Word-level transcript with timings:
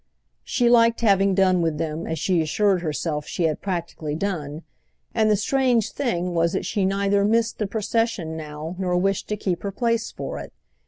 She 0.43 0.67
liked 0.67 1.01
having 1.01 1.35
done 1.35 1.61
with 1.61 1.77
them, 1.77 2.07
as 2.07 2.17
she 2.17 2.41
assured 2.41 2.81
herself 2.81 3.27
she 3.27 3.43
had 3.43 3.61
practically 3.61 4.15
done, 4.15 4.63
and 5.13 5.29
the 5.29 5.35
strange 5.35 5.91
thing 5.91 6.33
was 6.33 6.53
that 6.53 6.65
she 6.65 6.85
neither 6.85 7.23
missed 7.23 7.59
the 7.59 7.67
procession 7.67 8.35
now 8.35 8.75
nor 8.79 8.97
wished 8.97 9.27
to 9.27 9.37
keep 9.37 9.61
her 9.61 9.71
place 9.71 10.11
for 10.11 10.39
it. 10.39 10.53